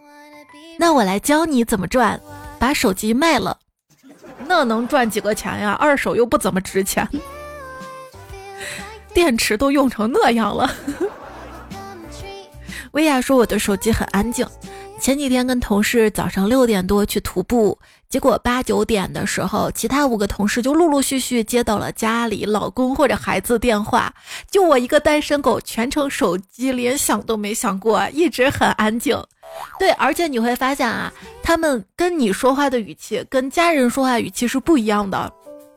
[0.78, 2.20] 那我来教你怎么赚。
[2.58, 3.58] 把手机卖了，
[4.46, 5.72] 那能赚几个钱呀？
[5.72, 7.06] 二手又不怎么值钱，
[9.12, 10.74] 电池都用成那样了。”
[12.92, 14.46] 薇娅说：“我的手机很安静。
[14.98, 17.78] 前几天跟同事早上六点多去徒步。”
[18.16, 24.10] 结果八九点的时候，其他五个同事就陆陆续续接到了家里老公或者孩子电话，
[24.50, 29.22] 就我一个单身狗，全程手机连响都没响过，一直很安静。
[29.78, 35.30] 对，而且你会发现啊，他们跟你说话的语气，跟家人说话语气是不一样的。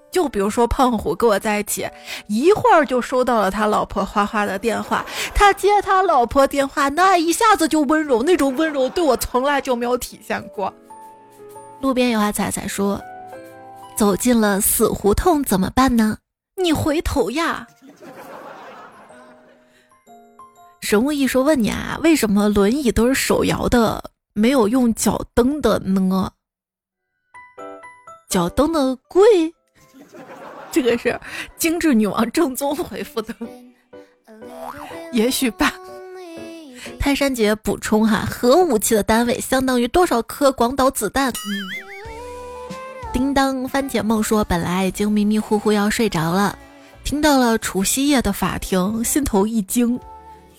[0.09, 1.85] 就比如说胖虎跟我在一起，
[2.29, 10.73] 一会儿就收到了他老婆花花的电话，他接他老婆电话，那一下子就温柔，那种温柔对我从来就没有体现过。
[11.81, 13.01] 路边有阿彩彩说
[13.95, 16.17] ：“走进了死胡同怎么办呢？
[16.55, 17.67] 你回头呀。”
[20.81, 26.31] 神物艺说：“问你啊，为什么轮椅都是手摇的，没有用脚蹬的呢？
[28.29, 29.53] 脚蹬的贵？
[30.71, 31.19] 这个是
[31.57, 33.33] 精致女王正宗回复的，
[35.13, 35.73] 也许吧。”
[36.99, 41.31] 泰山姐补充哈，核武器的单位相当于多少颗广岛子弹？
[43.11, 46.57] 叮当番茄梦说，本来已经迷迷糊糊要睡着了，
[47.03, 49.99] 听到了除夕夜的法庭，心头一惊，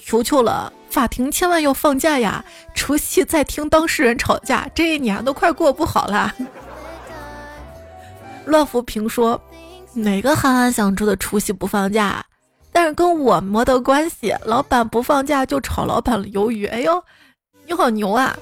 [0.04, 2.44] 求求了，法庭千万要放假呀！
[2.74, 6.34] 除夕在听当事人吵架，这一年都快过不好啦。
[8.46, 9.40] 乱浮萍说，
[9.92, 12.24] 哪个憨憨想住的除夕不放假？
[12.72, 16.66] 但是跟我没得关系，老板不放假就炒老板鱿鱼。
[16.66, 17.02] 哎呦，
[17.66, 18.36] 你好牛啊！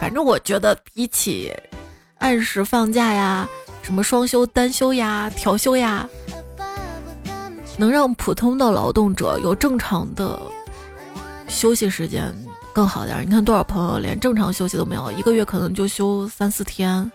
[0.00, 1.52] 反正我觉得比起
[2.18, 3.48] 按时放假呀、
[3.82, 6.08] 什么双休、单休呀、调休呀，
[7.76, 10.40] 能让普通的劳动者有正常的
[11.46, 12.34] 休息时间
[12.72, 13.22] 更好点儿。
[13.22, 17.10] 你看多少朋友连正常休息都没有，一个月可能就休三四天。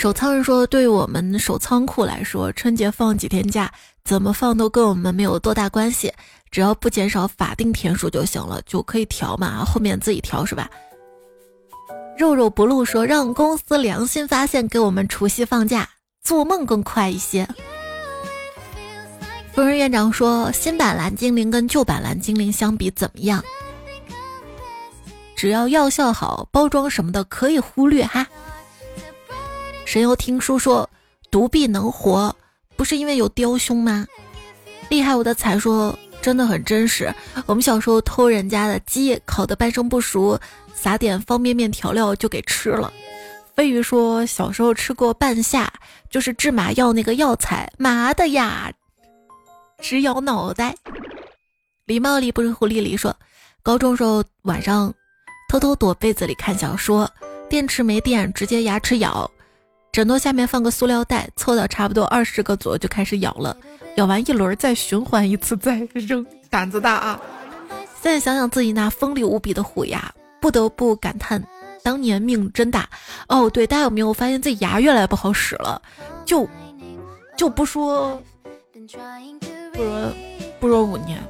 [0.00, 3.70] 守仓人说：“对于我们守仓库来说，春节放几天假，
[4.02, 6.10] 怎么放都跟我们没有多大关系，
[6.50, 10.70] 只要不减少法定天数就行了，就可以调嘛，后面自己调是吧？”
[12.16, 15.86] 肉肉不露说让公司良心发现，给我们除夕放假，
[16.24, 17.46] 做梦更快一些。
[19.52, 23.44] 夫人院长说，新版蓝精灵跟旧版蓝精灵相比怎么样？
[25.36, 28.26] 只要药效好，包装什么的可以忽略哈。
[29.90, 30.88] 神游听书说，
[31.32, 32.32] 独臂能活，
[32.76, 34.06] 不是因为有雕兄吗？
[34.88, 37.12] 厉害我的彩说，真的很真实。
[37.44, 40.38] 我们小时候偷人家的鸡，烤的半生不熟，
[40.72, 42.92] 撒点方便面调料就给吃了。
[43.56, 45.72] 飞鱼说，小时候吃过半夏，
[46.08, 48.72] 就是治麻药那个药材，麻的呀，
[49.80, 50.72] 直摇脑袋。
[51.86, 53.12] 礼貌里不是狐狸里说，
[53.60, 54.94] 高中时候晚上。
[55.48, 57.10] 偷偷躲被子里看小说，
[57.48, 59.28] 电池没电，直接牙齿咬，
[59.92, 63.56] 枕头下面放个塑料袋，凑到差不多二十个左右就开始咬了，
[63.96, 67.20] 咬完一轮再循环一次再扔，胆子大啊！
[68.00, 71.42] 现在想想自己那锋利无比的虎牙，不得不感叹
[71.82, 72.88] 当年命真大。
[73.28, 75.82] 哦，对，大家有没有发现自己牙越来越不好使了？
[76.24, 76.48] 就
[77.36, 78.22] 就不说，
[79.72, 80.12] 不说
[80.60, 81.20] 不说五年，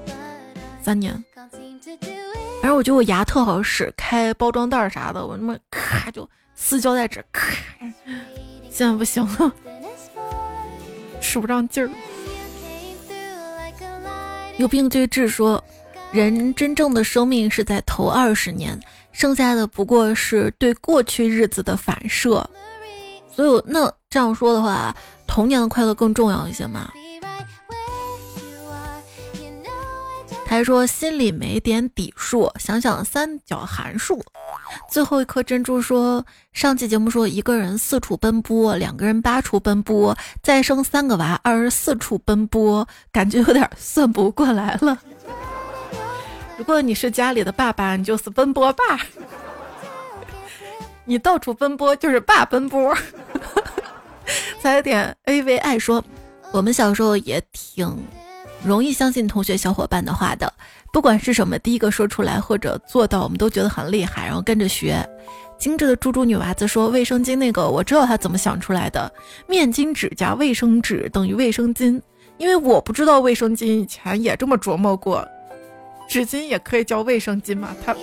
[0.83, 1.13] 三年。
[2.61, 7.57] 反正我觉得我牙特好使，开包装袋啥的，我他妈咔就撕胶带纸，咔，
[8.71, 9.53] 现在不行了，
[11.21, 11.91] 使不上劲儿。
[14.57, 15.63] 有病就治，说
[16.13, 18.79] 人真正的生命是在头二十年，
[19.13, 22.49] 剩下的不过是对过去日子的反射。
[23.35, 24.95] 所以那这样说的话，
[25.27, 26.91] 童年的快乐更重要一些吗？
[30.51, 34.21] 还说心里没点底数，想想三角函数。
[34.91, 44.99] 最后一颗珍珠说，上期节目说一个人四处奔波，两个人八处奔波，再生三个娃二十四处奔波，感觉有点算不过来了。
[46.59, 48.83] 如果你是家里的爸爸，你就是奔波爸，
[51.07, 52.93] 你到处奔波就是爸奔波。
[54.61, 56.05] 再点 A V 爱说，
[56.51, 57.97] 我们小时候也挺。
[58.65, 60.53] 容易相信同学小伙伴的话的，
[60.93, 65.09] 不管是什么，第一个说出来或者做到，我们都觉得很厉害，然后跟着学。
[65.59, 69.13] 精致的猪猪女娃子说：“卫生巾那个，我知道她怎么想出来的，
[69.47, 72.01] 面巾纸加卫生纸等于卫生巾。
[72.39, 75.27] 因为我不知道卫生巾以前也这么琢磨过，
[76.09, 77.77] 纸巾也可以叫卫生巾吗？
[77.85, 77.95] 它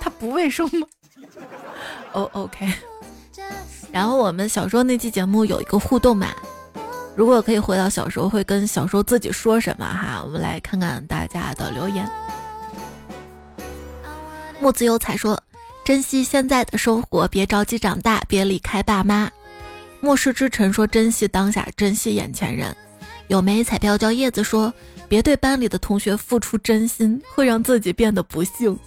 [0.00, 0.86] 它不卫生吗？
[2.12, 2.70] 哦，OK。
[3.90, 6.28] 然后我们小时候那期节目有一个互动嘛。”
[7.18, 10.22] 如果可以回到小时候，会跟小时候自己说什么哈？
[10.24, 12.08] 我们来看看大家的留言。
[14.60, 15.42] 木子有彩说
[15.84, 19.28] ：“珍惜现在的生活，别着急长大，别离开爸妈。”
[19.98, 22.72] 末世之臣说：“珍惜当下，珍惜眼前人。”
[23.26, 24.72] 有枚彩票叫叶子说
[25.10, 28.78] ：“别对班里的同学付出真心，会让自己变得不幸。”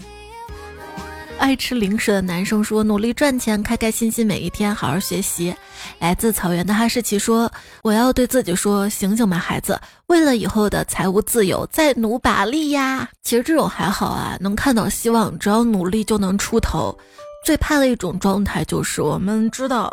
[1.41, 5.53] 爱吃零食的男生说：“努力赚钱，开开心心每一天，好好学习。”
[5.97, 7.51] 来自草原的哈士奇说
[7.81, 16.95] ：“我要对自己说，醒醒吧，孩子，为了以后的财务自由，再努把力呀！”其实这种还好啊，能看到希望，只要努力就能出头。
[17.43, 19.91] 最怕的一种状态就是，我们知道，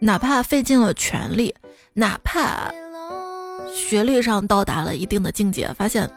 [0.00, 1.54] 哪怕费尽了全力，
[1.94, 2.72] 哪怕
[3.72, 6.10] 学历上到达了一定的境界，发现，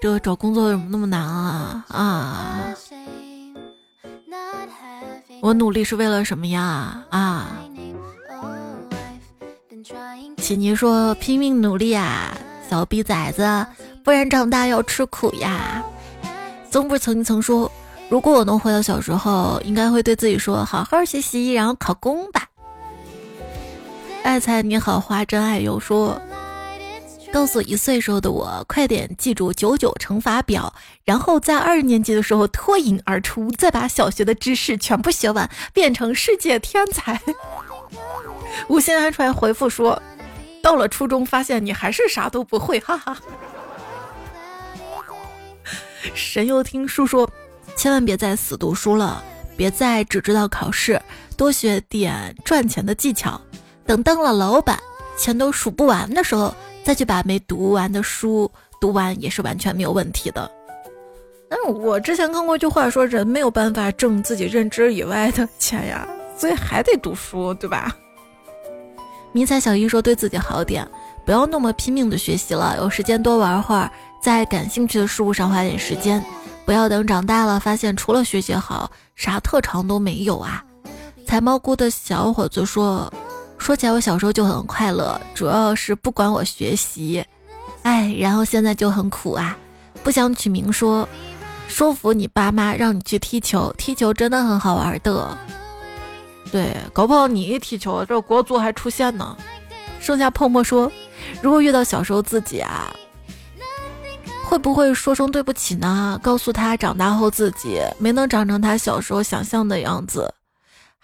[0.00, 2.74] 这个找工作怎么那么难啊啊！
[5.40, 7.02] 我努力是为了什么呀？
[7.10, 7.46] 啊！
[10.38, 12.36] 奇尼说：“拼命努力啊，
[12.68, 13.66] 小逼崽子，
[14.02, 15.82] 不然长大要吃苦呀。”
[16.70, 17.70] 曾不曾经曾说
[18.10, 22.46] ：“如果我能回到小时候，应该会对自己说，好好学习，然后考公吧。”
[24.22, 26.20] 爱才你好，花真爱有说。
[27.34, 30.72] 告诉一岁时候的我，快点记住九九乘法表，
[31.04, 37.20] 然后在二年级的时候脱颖而出，再把小学的知识全部学完，变成世界天才。
[38.68, 40.00] 无心安出来回复说，
[40.62, 43.18] 到了初中发现你还是啥都不会，哈哈。
[46.14, 47.28] 神又听叔说，
[47.74, 49.20] 千万别再死读书了，
[49.56, 51.02] 别再只知道考试，
[51.36, 53.40] 多学点赚钱的技巧。
[53.84, 54.78] 等当了老板，
[55.18, 56.54] 钱都数不完的时候。
[56.84, 60.50] 再去把没读完的书读完也是完全没有问题的。
[61.48, 66.06] 但是我之前看过一句话，说人没有办法挣自己认知以外的钱呀，
[66.36, 67.96] 所以还得读书，对吧？
[69.32, 70.86] 迷彩小姨说，对自己好点，
[71.24, 76.24] 不要那么拼命的学习了，有时间多玩会儿，在感兴趣的事物上花点时间，
[76.64, 80.64] 不要等长大了发现除了学习好，啥特长都没有啊。
[81.26, 83.12] 采蘑菇的小伙子说。
[83.64, 87.24] 说起来，我小时候就很快乐，主要是不管我学习，
[87.82, 89.56] 哎，然后现在就很苦啊。
[90.02, 91.08] 不想取名说，
[91.66, 95.38] 说服你爸妈让你去踢球，踢球真的很好玩的。
[96.52, 99.34] 对，搞不好你一踢球，这国足还出现呢。
[99.98, 100.92] 剩下泡沫说，
[101.40, 102.94] 如果遇到小时候自己啊，
[104.44, 106.20] 会不会说声对不起呢？
[106.22, 110.30] 告诉他长大后自己没能长成他小时候想象的样子，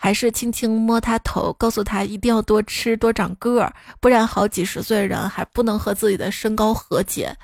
[0.02, 3.70] 还是轻轻摸他头，告诉他一定要多吃多长个儿，
[4.00, 7.36] 不然好几十岁人还不能和自己的身高和解。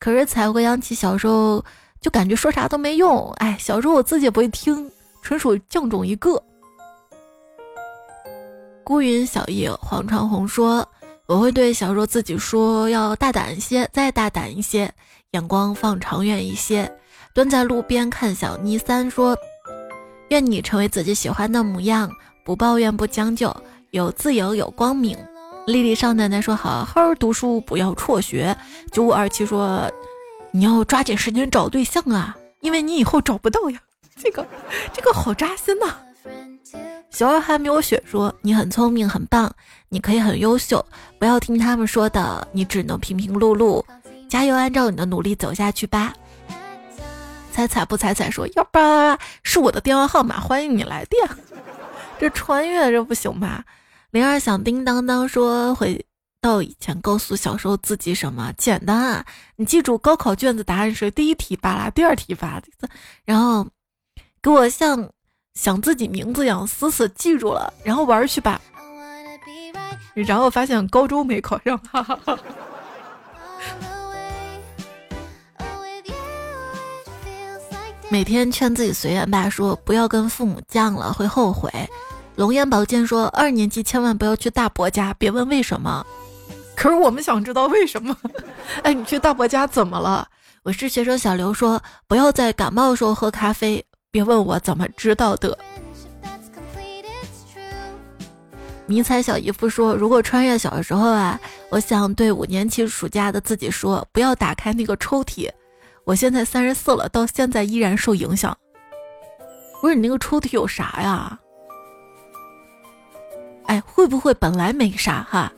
[0.00, 1.64] 可是才回想起小时候。
[2.00, 4.90] 就感觉说啥都没用，哎，小时候我自己也不会听，
[5.20, 6.42] 纯属犟中一个。
[8.82, 10.88] 孤云小叶黄长虹说
[11.28, 14.90] ：“我会对小时候自己说，要大胆一些，再大胆一些，
[15.32, 16.90] 眼光放长远一些。”
[17.36, 19.36] 蹲在路边看小尼三说
[20.30, 22.10] ：“愿你成为自己喜欢的模样，
[22.44, 23.54] 不抱怨不将就，
[23.90, 25.16] 有自由有光明。”
[25.66, 28.56] 丽丽少奶奶说：“好好读书，不要辍学。”
[28.90, 29.88] 九五二七说。
[30.52, 33.80] 你要抓紧时间找对象啊，因为你以后找不到呀。
[34.20, 34.44] 这个，
[34.92, 35.96] 这个好扎心呐。
[37.08, 39.48] 小二还没有雪说你很聪明很棒，
[39.88, 40.84] 你可以很优秀，
[41.20, 43.80] 不要听他们说的，你只能平平碌碌，
[44.28, 46.12] 加油，按照你的努力走下去吧。
[47.50, 51.28] 彩彩不彩彩说幺八是我的电话号码，欢迎你来电。
[52.18, 53.64] 这穿越这不行吧？
[54.10, 56.06] 灵儿响叮当当说回。
[56.42, 59.26] 到以前告诉小时候自己什么简单啊？
[59.56, 62.62] 你记住高考卷子答案是第一题巴拉，第二题巴拉，
[63.26, 63.68] 然后
[64.40, 65.10] 给我像
[65.52, 68.58] 想自己名字一样死死记住了，然后玩去吧。
[70.14, 72.38] 然后发现高中没考上，哈哈哈。
[78.12, 81.70] 每天劝自己随缘吧，说不要跟父母犟了，会后悔。
[82.34, 86.04] 龙岩宝剑说二年级千万不要去大伯家，别问为什么。
[86.74, 88.16] 可是我们想知道为什么？
[88.82, 90.26] 哎，你去大伯家怎么了？
[90.64, 93.84] 我是学生小刘说，不要在感冒时候喝咖啡。
[94.10, 95.56] 别问我怎么知道的。
[98.86, 101.38] 迷彩小姨夫说，如果穿越小时候啊，
[101.68, 105.48] 我想对五年级暑假的自己说，不要打开那个抽屉。
[106.04, 108.56] 我现在三十四了，到现在依然受影响。
[109.80, 111.38] 不是你那个抽屉有啥呀？
[113.66, 115.52] 哎，会不会本来没啥哈？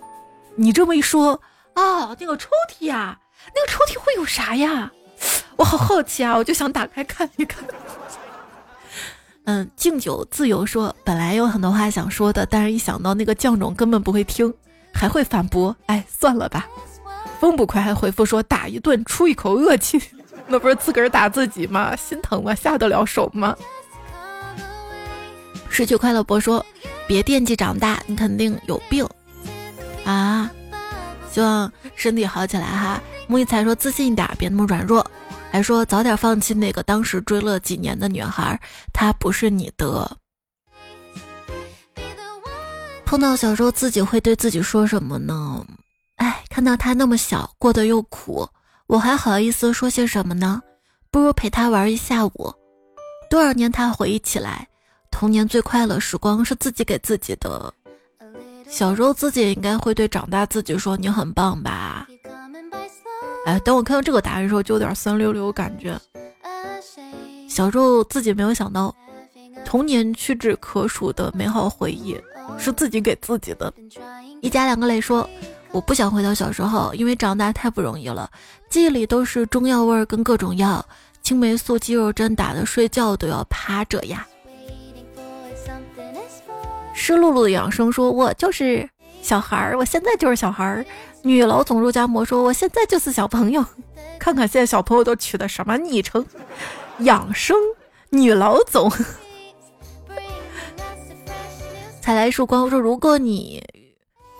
[0.54, 1.40] 你这么一说
[1.74, 3.18] 啊，那个抽屉呀，
[3.54, 4.92] 那个抽屉会有啥呀？
[5.56, 7.64] 我好好奇啊，我就想打开看一看。
[9.44, 14.52] 嗯，敬酒自由说，本来有很多话想说的，但是一想到那个酱种根本不会听，
[14.92, 16.68] 还会反驳，哎，算了吧。
[17.40, 20.00] 风不快还回复说，打一顿出一口恶气，
[20.46, 21.96] 那不是自个儿打自己吗？
[21.96, 22.54] 心疼吗？
[22.54, 23.56] 下得了手吗？
[25.70, 26.64] 失去快乐博说，
[27.06, 29.08] 别惦记长大，你肯定有病。
[30.04, 30.50] 啊，
[31.30, 33.00] 希望身体好起来哈。
[33.26, 35.08] 木一才说自信一点，别那么软弱。
[35.50, 38.60] 还说早点放弃那个当时追了几年的女孩，
[38.92, 40.16] 她不是你的。
[43.04, 45.64] 碰到小时候自己会对自己说什么呢？
[46.16, 48.48] 哎，看到他那么小，过得又苦，
[48.86, 50.60] 我还好意思说些什么呢？
[51.10, 52.54] 不如陪他玩一下午。
[53.30, 54.68] 多少年他回忆起来，
[55.10, 57.72] 童年最快乐时光是自己给自己的。
[58.68, 62.06] 小时候自己应该会对长大自己说你很棒吧？
[63.46, 65.98] 哎，等我看到这个答案的时候就有点酸溜溜感觉。
[67.48, 68.94] 小时候自己没有想到，
[69.64, 72.18] 童年屈指可数的美好回忆
[72.58, 73.72] 是自己给自己的。
[74.40, 75.28] 一家两个泪说，
[75.72, 78.30] 我不想回到小时候，因为长大太不容易了，
[78.68, 80.84] 记忆里都是中药味儿跟各种药，
[81.22, 84.26] 青霉素、肌肉针打的，睡觉都要趴着呀。
[86.94, 88.88] 湿漉漉的养生说：“我就是
[89.22, 90.84] 小孩儿，我现在就是小孩儿。”
[91.24, 93.64] 女老总肉夹馍说：“我现在就是小朋友。”
[94.20, 96.24] 看看现在小朋友都取的什么昵称？
[96.98, 97.56] 养生
[98.10, 98.92] 女老总。
[102.00, 103.64] 采来曙光说：“如果你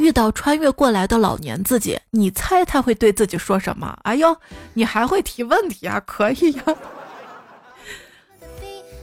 [0.03, 4.37] 遇到穿越过来的老年自己，你猜他会对自己说什么？”哎呦，
[4.75, 6.03] 你还会提问题啊？
[6.05, 6.63] 可以呀。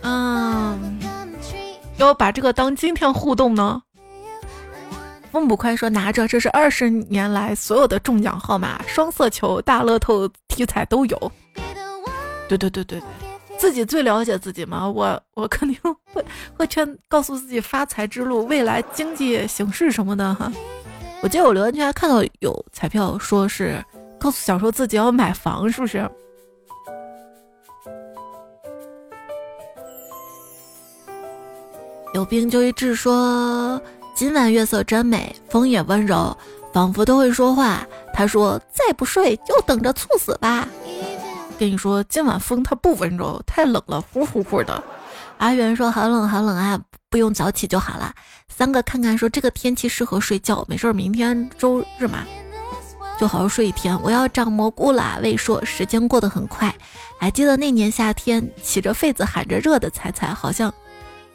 [0.04, 1.00] 嗯。
[1.97, 3.82] 要把这个当今天互动呢？
[5.32, 11.32] 风不快说拿着，这是二十年来所有的中奖号码，双色球、大乐透、体彩都有。
[12.47, 13.04] 对对对对对，
[13.60, 15.78] 自己最了解自己嘛，我我肯定
[16.14, 16.26] 会
[16.58, 20.52] 会劝告诉自己发财之路、未来经济形势什么的哈。
[21.22, 23.84] 我记得我留言区还看到有彩票说是
[24.17, 26.09] 告诉小时候自己要买房，是不是？
[32.13, 33.80] 有病就医治说
[34.15, 36.36] ：“今晚月色真美，风也温柔，
[36.74, 40.67] 仿佛都会说话。”他说：“再不睡就等着猝死吧。”
[41.59, 44.82] 跟你说今晚风它不温柔，太冷了，呼呼呼的。
[45.38, 46.80] 阿元说好冷好冷啊，
[47.10, 48.14] 不用早起就好了。
[48.47, 52.26] 三个看看说这个天气适合睡觉，没事儿，明天周日嘛，
[53.20, 53.99] 就好好睡一天。
[54.01, 55.18] 我要长蘑菇啦！
[55.22, 56.74] 魏说时间过得很快，
[57.18, 60.74] 还记得那年夏天起着痱子喊着热的彩彩，好像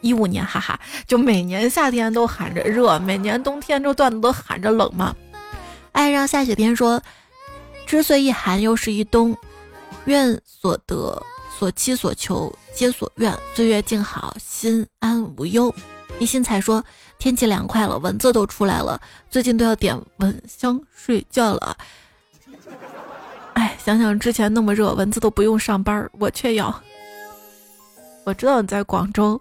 [0.01, 5.15] 一五年，哈哈，就每年夏天都喊着热，每年冬天这段子都喊着冷嘛。
[5.91, 7.01] 爱让下雪天说，
[7.87, 9.35] 之所以寒又是一冬，
[10.05, 11.21] 愿所得。
[11.57, 15.73] 所期所求皆所愿，岁月静好，心安无忧。
[16.19, 16.83] 一心才说
[17.17, 18.99] 天气凉快了，蚊子都出来了，
[19.29, 21.77] 最近都要点蚊香睡觉了。
[23.53, 26.81] 哎，想想之前那么热，蚊子都不用上班，我却要。
[28.25, 29.39] 我知道你在广州，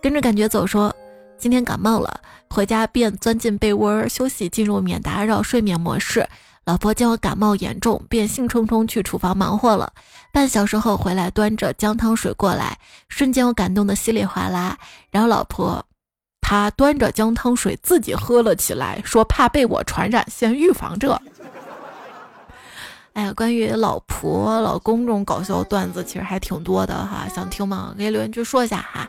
[0.00, 0.66] 跟着感觉走。
[0.66, 0.94] 说
[1.38, 6.28] 今天感冒了，回家便钻进被窝休息，进入免打扰睡眠模式。
[6.68, 9.90] 老婆见我感冒严重，便兴冲冲去厨房忙活了。
[10.30, 14.76] 半小时后回来，端着姜汤水过来，瞬间我感动的稀里哗啦。
[15.10, 15.82] 然后老婆，
[16.42, 21.18] 她端着姜汤水自己喝了起来，说怕被我传染，先预防着。
[23.14, 27.94] 哎呀，关于老婆、老公这种搞笑段子，其实还挺多的哈，想听吗？
[27.96, 29.08] 可以留言区说一下哈，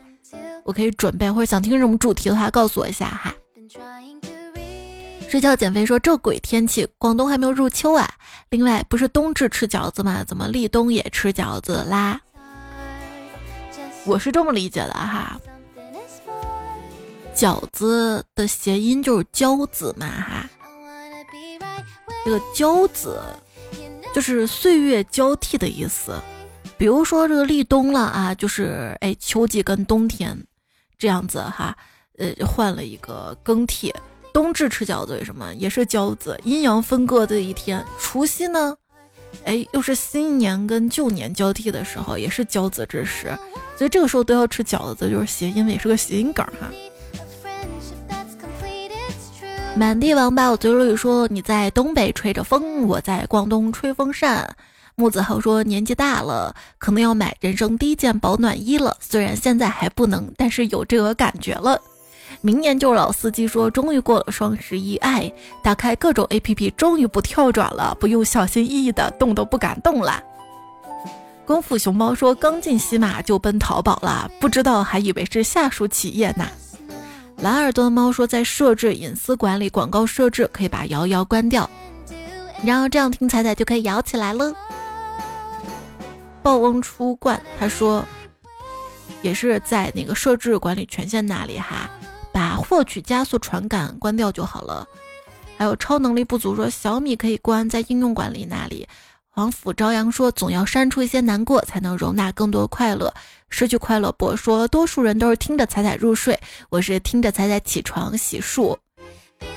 [0.63, 3.33] 我可以准备，或者想听什么主题的话，告诉我一下哈。
[5.29, 8.09] 睡觉减肥说这鬼天气，广东还没有入秋啊。
[8.49, 10.23] 另外不是冬至吃饺子吗？
[10.23, 12.19] 怎么立冬也吃饺子啦？
[14.05, 15.39] 我是这么理解的哈，
[17.35, 20.49] 饺子的谐音就是交子嘛哈。
[22.25, 23.21] 这个交子
[24.15, 26.19] 就是岁月交替的意思。
[26.75, 30.35] 比如说这个立冬了啊，就是哎秋季跟冬天
[30.97, 31.77] 这样子哈，
[32.17, 33.93] 呃换了一个更替。
[34.33, 36.39] 冬至吃饺子为什么也是饺子？
[36.43, 37.83] 阴阳分割的一天。
[37.99, 38.75] 除夕呢，
[39.43, 43.37] 哎，又是新年跟旧年交替的时候，也是交子之时，
[43.77, 46.69] 所以这个时候都要吃饺子，就是谐音，也是个谐音梗哈。
[49.75, 54.55] 满地王八，我嘴里说你在东北吹着风，我在广东吹风扇。
[54.95, 61.81] 木子豪说年纪大了，可能要买人生第一件保暖衣了，虽然现在还不能，但是有这个感觉了。
[62.41, 65.31] 明年就老司机说，终于过了双十一，哎，
[65.63, 70.23] 打开各种 A P P，终于不跳转了，不用小心翼翼的动都不敢动了。
[71.45, 76.47] 功夫熊猫说，刚进西马就奔淘宝了，不知道还以为是下属企业呢。
[77.37, 81.67] 蓝耳朵猫说，在设置隐私管理广告设置，可以把摇摇关掉，
[82.63, 84.53] 然后这样听彩彩就可以摇起来了。
[86.43, 88.05] 暴翁出冠，他说，
[89.21, 91.89] 也是在那个设置管理权限那里哈。
[92.59, 94.87] 把获取加速传感关掉就好了。
[95.57, 98.87] 还有超能力不足说小米可以关在应用管理那里。
[99.29, 103.13] 黄甫朝阳说总要删除一些难过，才能容纳更多快乐。
[103.49, 106.37] 失去快乐博说，多数人都是听着彩彩入睡，
[106.69, 108.75] 我是听着彩彩起床洗漱。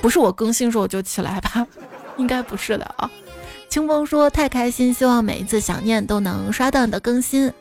[0.01, 1.67] 不是我更新时候就起来吧？
[2.17, 3.09] 应该不是的啊。
[3.67, 7.51] 清风说太开心，希望每一次想念都能刷到你的更新。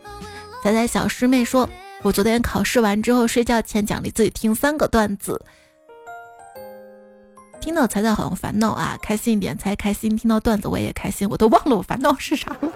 [0.62, 1.68] 彩彩小师妹说。
[2.02, 5.40] 我昨天考试完之后，睡觉前奖励自己听三个段子，
[7.60, 10.16] 听到彩彩好像烦恼啊，开心一点才开心。
[10.16, 12.72] 听到段子我也开心，我都忘了我烦恼是啥了。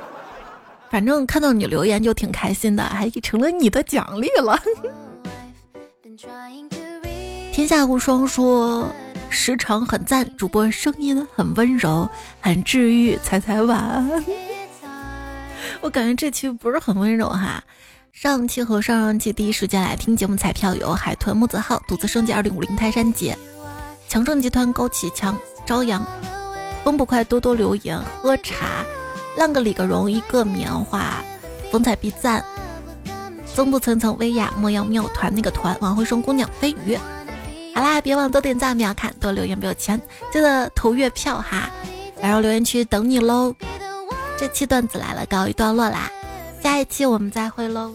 [0.88, 4.56] 反正看到你留言就挺开心的，还成了你的奖励了。
[7.52, 8.88] 天下无双说
[9.28, 12.08] 时长很赞，主播声音很温柔，
[12.40, 13.18] 很治愈。
[13.24, 14.24] 彩彩晚安。
[15.82, 17.64] 我感觉这期不是很温柔哈。
[18.16, 23.36] 上期和上上期第一时间来听节目彩票有海豚木子号独自升级二零五零泰山节，
[24.08, 26.02] 强盛集团高启强朝阳，
[26.82, 28.82] 风不快多多留言喝茶，
[29.36, 31.22] 浪个李个荣一个棉花，
[31.70, 32.42] 风采必赞，
[33.44, 36.96] 风不层层薇娅莫要妙团那个团王慧生姑娘飞鱼，
[37.74, 40.00] 好啦，别忘多点赞，秒看多留言不有钱，
[40.32, 41.68] 记得投月票哈，
[42.22, 43.54] 来到留言区等你喽。
[44.38, 46.10] 这期段子来了，告一段落啦。
[46.62, 47.92] 下一期我们再会喽，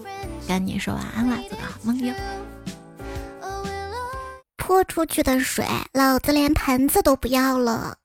[0.47, 2.13] 跟你说晚安了，做个好梦哟。
[4.57, 7.97] 泼出去的水，老子连盆子都不要了。